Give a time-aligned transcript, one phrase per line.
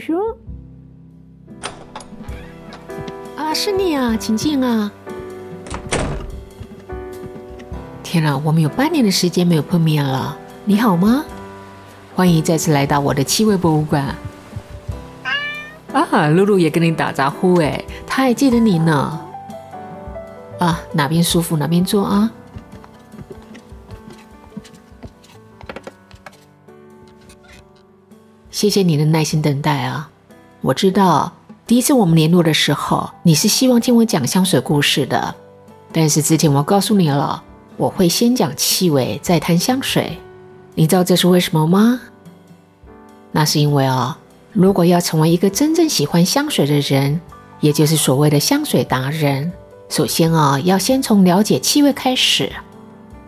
[0.00, 0.14] 叔。
[3.36, 4.90] 啊，是你啊，请进啊！
[8.02, 11.24] 天哪，我们有半年的时间没有碰面了，你好吗？
[12.16, 14.14] 欢迎再次来到我的气味博物馆。
[15.92, 19.20] 啊，露露也跟你打招呼哎，她还记得你呢。
[20.58, 22.30] 啊，哪边舒服哪边坐啊。
[28.50, 30.10] 谢谢你的耐心等待啊！
[30.60, 31.32] 我知道
[31.68, 35.34] 第一次我们联络的时候，你是希望听我讲香水故事的。
[35.92, 37.42] 但是之前我告诉你了，
[37.76, 40.18] 我会先讲气味，再谈香水。
[40.74, 42.00] 你知道这是为什么吗？
[43.30, 44.18] 那是因为啊，
[44.52, 47.20] 如果要成为一个真正喜欢香水的人，
[47.60, 49.52] 也就是所谓的香水达人，
[49.88, 52.50] 首先啊，要先从了解气味开始。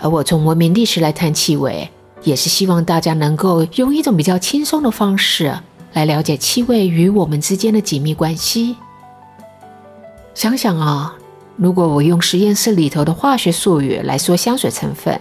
[0.00, 1.90] 而我从文明历史来谈气味。
[2.22, 5.58] 也是希望大家能够用一种比较轻松的方式
[5.94, 8.76] 来了解气味与我们之间的紧密关系。
[10.34, 11.16] 想想啊，
[11.56, 15.20] 如果我用实验室里头的化学术语来说香水成分，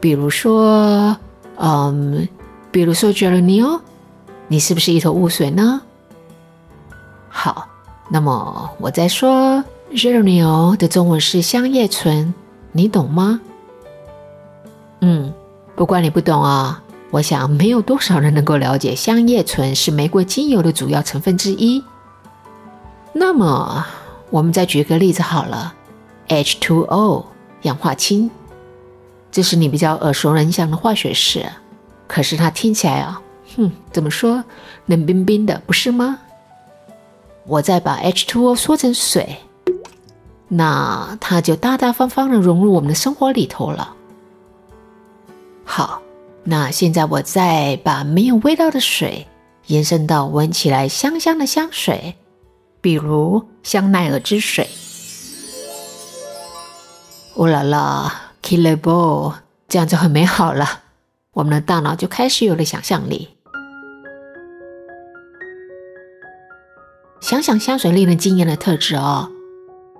[0.00, 1.16] 比如说，
[1.56, 2.28] 嗯，
[2.70, 3.80] 比如说 Geronio，
[4.46, 5.80] 你是不是一头雾水呢？
[7.28, 7.66] 好，
[8.08, 12.32] 那么我再说 Geronio 的中文是香叶醇，
[12.72, 13.40] 你懂吗？
[15.00, 15.32] 嗯。
[15.78, 21.84] 不管你不懂啊，我想没有多少人能够了解香叶醇是玫瑰精油的主要成分之一。
[23.12, 23.86] 那么，
[24.30, 25.72] 我们再举个例子好了
[26.26, 27.26] ，H2O
[27.62, 28.28] 氧化氢，
[29.30, 31.48] 这是你比较耳熟能详的化学式，
[32.08, 33.22] 可是它听起来啊，
[33.56, 34.42] 哼，怎么说，
[34.86, 36.18] 冷冰冰的，不是吗？
[37.46, 39.36] 我再把 H2O 说成水，
[40.48, 43.94] 那它就大大方方的融入我们的生活里头了。
[45.78, 46.02] 好，
[46.42, 49.28] 那现在我再把没有味道的水
[49.68, 52.16] 延伸到闻起来香香的香水，
[52.80, 54.68] 比如香奈儿之水。
[57.36, 59.34] 乌啦啦，Killer Ball，
[59.68, 60.82] 这样就很美好了。
[61.34, 63.28] 我们的大脑就开始有了想象力。
[67.20, 69.30] 想想香水令人惊艳的特质哦，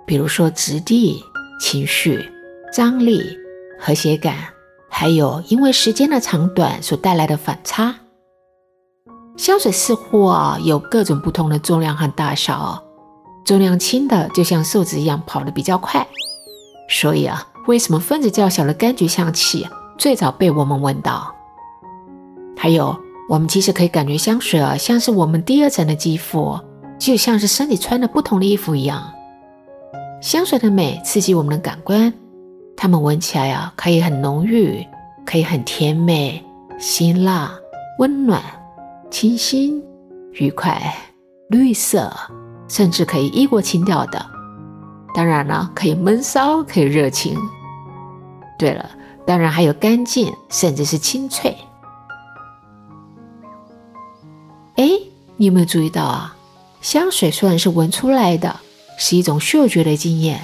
[0.05, 1.23] 比如说质地、
[1.61, 2.29] 情绪、
[2.73, 3.39] 张力、
[3.79, 4.58] 和谐感。
[4.99, 7.95] 还有因为时间的长短所带来的反差，
[9.37, 12.83] 香水似乎啊有各种不同的重量和大小，
[13.45, 16.05] 重量轻的就像瘦子一样跑得比较快，
[16.89, 19.65] 所以啊，为什么分子较小的柑橘香气
[19.97, 21.33] 最早被我们闻到？
[22.57, 22.93] 还有，
[23.29, 26.59] 我们其实可以感觉香水啊像是我们第二层的肌肤，
[26.97, 29.01] 就像是身体穿的不同的衣服一样，
[30.21, 32.13] 香水的美刺激我们的感官。
[32.81, 34.87] 它们闻起来啊，可以很浓郁，
[35.25, 36.41] 可以很甜美、
[36.79, 37.53] 辛辣、
[37.97, 38.41] 温暖、
[39.11, 39.83] 清新、
[40.31, 40.95] 愉快、
[41.49, 42.09] 绿色，
[42.69, 44.25] 甚至可以异国情调的。
[45.13, 47.37] 当然了，可以闷骚，可以热情。
[48.57, 48.89] 对了，
[49.27, 51.57] 当然还有干净，甚至是清脆。
[54.77, 54.89] 哎，
[55.35, 56.33] 你有没有注意到啊？
[56.79, 58.55] 香水虽然是闻出来的，
[58.97, 60.39] 是一种嗅觉的经验。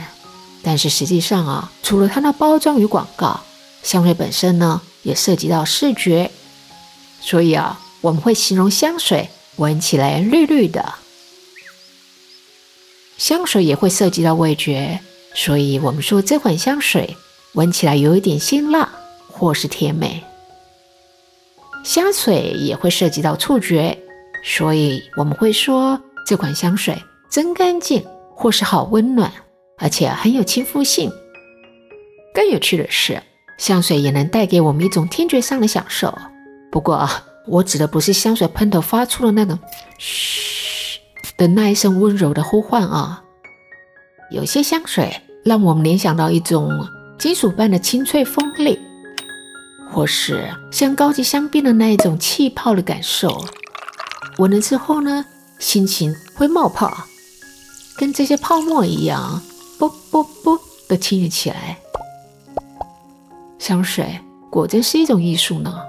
[0.67, 3.39] 但是实际上啊，除了它的包装与广告，
[3.83, 6.31] 香水本身呢也涉及到视觉，
[7.21, 10.95] 所以啊，我们会形容香水闻起来绿绿的。
[13.19, 14.99] 香水也会涉及到味觉，
[15.35, 17.15] 所以我们说这款香水
[17.53, 18.89] 闻起来有一点辛辣
[19.31, 20.23] 或是甜美。
[21.83, 23.95] 香水也会涉及到触觉，
[24.43, 26.99] 所以我们会说这款香水
[27.29, 29.31] 真干净或是好温暖。
[29.77, 31.11] 而且很有亲肤性。
[32.33, 33.21] 更有趣的是，
[33.57, 36.17] 香水也能带给我们一种听觉上的享受。
[36.71, 37.09] 不过，
[37.47, 39.57] 我指的不是香水喷头发出的那种
[39.97, 40.99] “嘘”
[41.37, 43.23] 的那一声温柔的呼唤啊。
[44.31, 46.87] 有些香水让我们联想到一种
[47.17, 48.77] 金属般的清脆锋利，
[49.91, 53.45] 或是像高级香槟的那一种气泡的感受。
[54.37, 55.25] 闻了之后呢，
[55.59, 56.91] 心情会冒泡，
[57.97, 59.41] 跟这些泡沫一样。
[59.77, 61.77] 啵啵啵的听了起来，
[63.59, 64.19] 香水
[64.49, 65.81] 果真是一种艺术呢。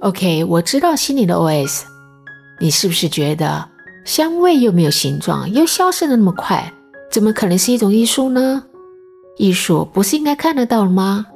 [0.00, 1.82] OK，我知道心里的 OS，
[2.60, 3.68] 你是不是觉得
[4.04, 6.72] 香味又没有形状，又消失的那么快，
[7.10, 8.64] 怎么可能是一种艺术呢？
[9.36, 11.26] 艺术不是应该看得到吗？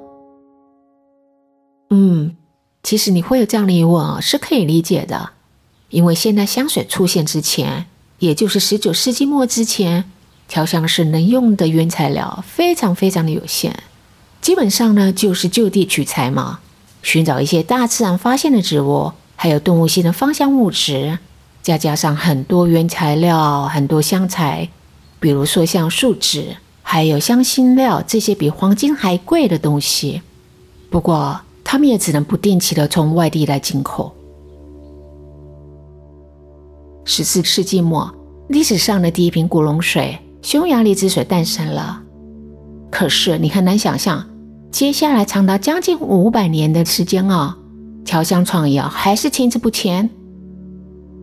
[1.90, 2.36] 嗯，
[2.82, 5.30] 其实你会有这样的疑问啊，是可以理解的，
[5.90, 7.86] 因为现代香水出现之前。
[8.18, 10.10] 也就是十九世纪末之前，
[10.48, 13.74] 调香师能用的原材料非常非常的有限，
[14.40, 16.60] 基本上呢就是就地取材嘛，
[17.02, 21.18] 寻找一些大自然发现的植物，还有动物性的芳香物质，
[21.62, 24.68] 再加上很多原材料、很多香材，
[25.20, 30.22] 比如说像树脂，还有香辛料这些比黄金还贵的东西。
[30.88, 34.14] 不过，他们也只能不定期的从外地来进口。
[37.08, 38.12] 十四世纪末，
[38.48, 42.02] 历史上的第一瓶古龙水——匈牙利之水诞生了。
[42.90, 44.28] 可是，你很难想象，
[44.72, 47.56] 接下来长达将近五百年的时间啊，
[48.04, 50.10] 调香创意啊还是停滞不前。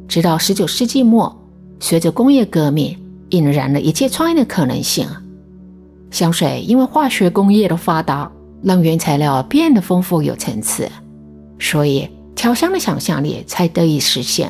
[0.08, 1.38] 直到十九世纪末，
[1.82, 2.98] 随着工业革命，
[3.32, 5.06] 引燃了一切创意的可能性。
[6.12, 8.32] 香水因为化学工业的发达，
[8.62, 10.90] 让原材料变得丰富有层次，
[11.60, 14.50] 所以调香的想象力才得以实现。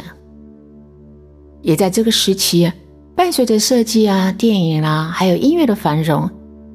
[1.64, 2.72] 也在这个时期，
[3.16, 6.30] 伴随着设计啊、电影啦，还有音乐的繁荣，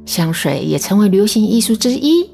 [0.07, 2.29] 香水也成为流行艺术之一。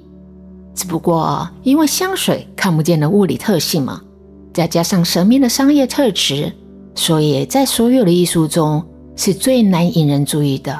[0.75, 4.01] 只不过，因为香水看不见的物理特性嘛，
[4.53, 6.53] 再加上神秘的商业特质，
[6.95, 8.83] 所以在所有的艺术中
[9.17, 10.79] 是最难引人注意的。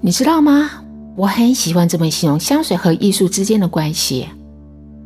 [0.00, 0.70] 你知道吗？
[1.16, 4.28] 我很喜欢这么形容香水和艺术之间的关系。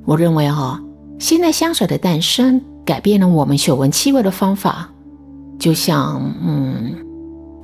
[0.05, 0.83] 我认为，哈，
[1.19, 2.63] 现代香水的诞生。
[2.93, 4.91] 改变了我们嗅闻气味的方法，
[5.59, 6.95] 就像，嗯，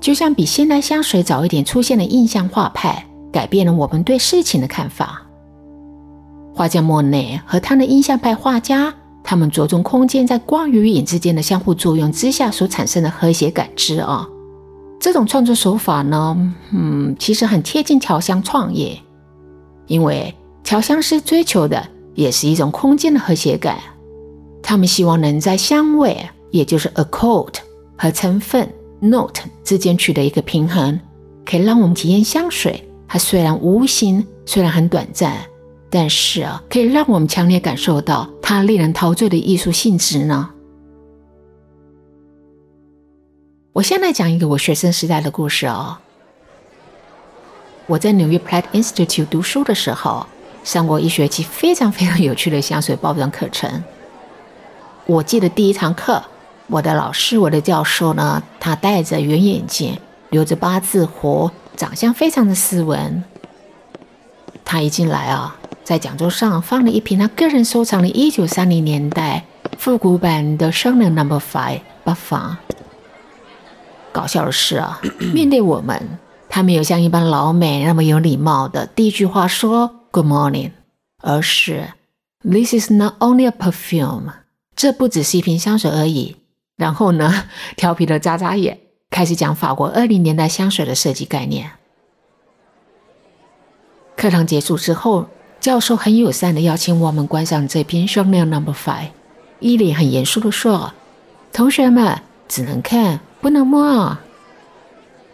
[0.00, 5.20] 就像比现代香水早一点出现的印象画派，改变了我们对事情的看法。
[6.54, 14.26] 画家莫内和他的印象派画家，他们着重空间在光与影之间的相互作用之下所产生的和谐感知啊。
[14.98, 18.98] 这种创作手法呢，嗯，其实很贴近调香创业，
[19.88, 20.34] 因为
[20.64, 23.76] 调香师追求的也是一种空间的和谐感。
[24.68, 27.54] 他们希望能在香味，也就是 accord
[27.96, 28.70] 和成分
[29.00, 31.00] note 之间取得一个平衡，
[31.46, 32.86] 可以让我们体验香水。
[33.08, 35.38] 它虽然无形，虽然很短暂，
[35.88, 40.50] 但是啊，可以让我们强烈感受到它令人陶醉的艺术性质呢。
[43.72, 45.96] 我先来讲一个我学生时代的故事哦。
[47.86, 50.26] 我在纽约 Pratt Institute 读书的时候，
[50.62, 53.82] 上过一学期非常非常有趣的香水包装课程。
[55.08, 56.22] 我记得第一堂课，
[56.66, 63.24] 我的老师，我的教授呢，他戴着圆眼镜，留着八字胡，长相非常的斯文。
[64.66, 69.46] 他一进来啊，在讲桌上放了一瓶他个人收藏的1930年代
[69.78, 72.58] 复古版的 Chanel Number Five 八方。
[74.12, 75.00] 搞笑的是啊，
[75.32, 76.18] 面对我们，
[76.50, 80.72] 他没有像一般老美那么有礼貌的第一句话说 Good morning，
[81.22, 81.94] 而是
[82.42, 84.32] This is not only a perfume。
[84.78, 86.36] 这不只是一瓶香水而已。
[86.76, 87.46] 然后呢，
[87.76, 88.78] 调皮的眨眨眼，
[89.10, 91.72] 开始讲法国二零年代香水的设计概念。
[94.16, 95.26] 课堂结束之后，
[95.58, 99.08] 教授很友善的邀请我们观赏这瓶 Chanel Number Five，
[99.58, 100.94] 一脸很严肃的说
[101.52, 104.16] ：“同学们只能看，不能摸。”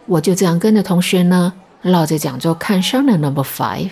[0.09, 1.53] 我就这样跟着同学呢，
[1.83, 3.91] 绕着讲座看 Chanel Number Five。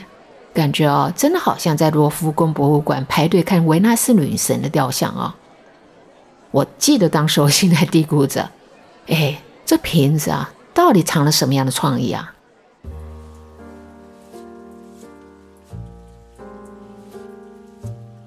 [0.55, 5.37] 感觉哦，真的好像在罗浮宫博物馆排队看维纳斯女神的雕像啊！
[6.53, 8.49] 我记得当时我心在嘀咕着
[9.09, 12.35] ：“哎，这瓶子啊，到底藏了什么样的创意啊？”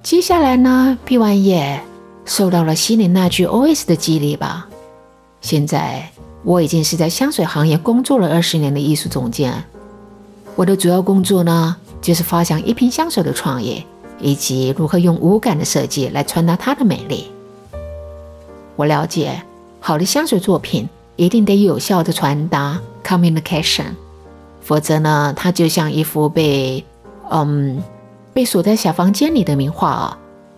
[0.04, 1.82] 接下来呢，毕完业，
[2.26, 4.68] 受到了心里那句 OS 的激励吧。
[5.42, 6.10] 现在
[6.44, 9.64] 我已经是在香水行业工作了二十年的艺术总监，
[10.56, 13.84] 我的主要工作呢，就是发想一瓶香水的创意，
[14.20, 17.32] 以及如何用无感的设计来传达它的美丽。
[18.76, 19.42] 我了解，
[19.80, 23.86] 好的香水作品一定得有效的传达 communication，
[24.62, 26.84] 否则呢，它就像一幅被
[27.30, 27.82] 嗯
[28.34, 30.18] 被锁在小房间里的名画啊，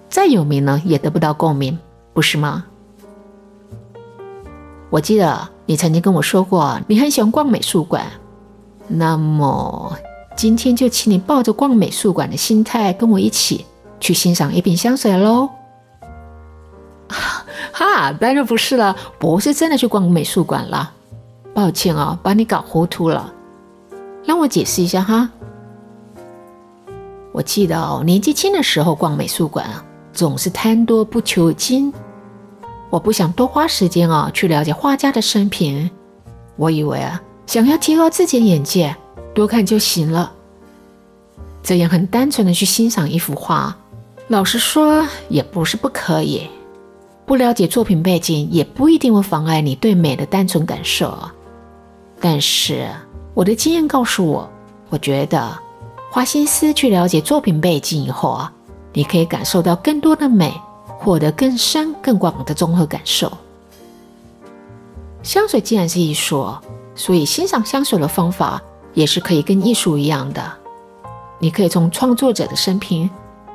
[0.10, 1.78] 再有名呢也得不到共鸣，
[2.14, 2.66] 不是吗？
[4.90, 8.04] 我记得你曾经跟我说过，你很喜欢逛美术馆，
[8.88, 9.96] 那么
[10.36, 13.66] 今天就请你抱着逛美术馆的心态，跟我一起
[14.00, 15.50] 去欣赏一瓶香水喽。
[17.72, 20.92] 哈，当然不是了，不是真的去逛美术馆了。
[21.54, 23.34] 抱歉啊，把你搞糊涂了。
[24.26, 25.30] 让我解释一下哈。
[27.32, 31.94] 我记得哦，年纪轻的时候逛美术馆啊，总是贪多不求精。
[32.90, 35.90] 我不想多花时间啊，去了解画家的生平。
[36.56, 38.96] 我以为啊，想要提高自己的眼界，
[39.34, 40.32] 多看就行了。
[41.62, 43.76] 这样很单纯的去欣赏一幅画，
[44.30, 46.50] 老实说也不是不可以。
[47.28, 51.14] 不了解作品背景，也不一定会妨碍你对美的单纯感受。
[52.22, 52.90] 但是
[53.34, 54.50] 我的经验告诉我，
[54.90, 55.60] 我觉得
[56.10, 58.50] 花心思去了解作品背景以后啊，
[58.94, 60.54] 你可以感受到更多的美，
[60.98, 63.30] 获得更深更广的综合感受。
[65.22, 66.56] 香水既然是艺术，
[66.96, 68.62] 所以欣赏香水的方法
[68.94, 70.42] 也是可以跟艺术一样的。
[71.40, 73.10] 你可以从创作者的生平、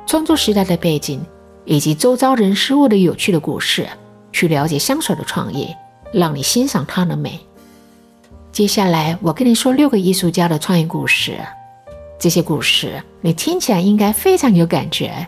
[0.05, 1.25] 创作时代的背景，
[1.65, 3.87] 以及周遭人事物的有趣的故事，
[4.31, 5.73] 去了解香水的创意，
[6.11, 7.39] 让你欣赏它的美。
[8.51, 11.39] 接下来，我跟你说六个艺术家的创意故事。
[12.19, 15.27] 这些故事你听起来应该非常有感觉，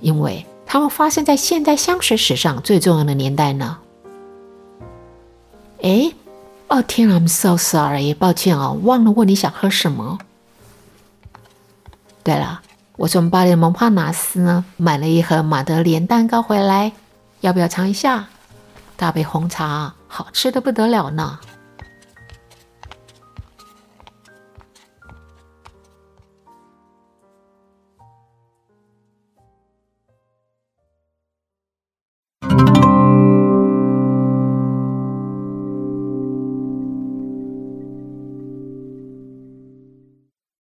[0.00, 3.78] 因为它们发生在现代香水史上最重要的年代呢。
[5.82, 6.12] 哎，
[6.68, 10.18] 哦天啊，I'm so sorry，抱歉哦，忘了问你想喝什么。
[12.22, 12.60] 对了，
[12.96, 16.92] 我从巴黎的蒙帕纳斯呢买了一盒马德莲蛋糕回来，
[17.40, 18.24] 要不要尝一下？
[18.96, 21.38] 大杯红茶，好吃的不得了呢。